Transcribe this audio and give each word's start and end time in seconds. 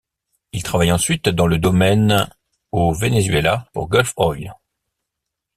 Il 0.51 0.63
travaille 0.63 0.91
ensuite 0.91 1.29
dans 1.29 1.45
le 1.45 1.59
domaine 1.59 2.27
au 2.71 2.91
Venezuela 2.91 3.69
pour 3.71 3.87
Gulf 3.87 4.13
Oil. 4.17 4.51